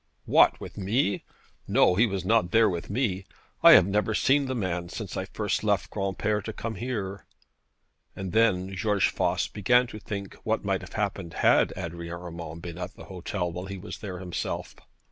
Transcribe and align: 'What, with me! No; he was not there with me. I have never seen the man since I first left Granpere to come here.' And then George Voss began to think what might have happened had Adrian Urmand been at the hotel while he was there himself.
'What, 0.25 0.59
with 0.59 0.79
me! 0.79 1.23
No; 1.67 1.93
he 1.93 2.07
was 2.07 2.25
not 2.25 2.49
there 2.49 2.67
with 2.67 2.89
me. 2.89 3.23
I 3.61 3.73
have 3.73 3.85
never 3.85 4.15
seen 4.15 4.47
the 4.47 4.55
man 4.55 4.89
since 4.89 5.15
I 5.15 5.25
first 5.25 5.63
left 5.63 5.91
Granpere 5.91 6.41
to 6.45 6.51
come 6.53 6.73
here.' 6.73 7.27
And 8.15 8.31
then 8.31 8.73
George 8.73 9.11
Voss 9.11 9.47
began 9.47 9.85
to 9.85 9.99
think 9.99 10.33
what 10.43 10.65
might 10.65 10.81
have 10.81 10.93
happened 10.93 11.35
had 11.45 11.71
Adrian 11.77 12.15
Urmand 12.15 12.63
been 12.63 12.79
at 12.79 12.95
the 12.95 13.05
hotel 13.13 13.51
while 13.51 13.65
he 13.65 13.77
was 13.77 13.99
there 13.99 14.17
himself. 14.17 14.75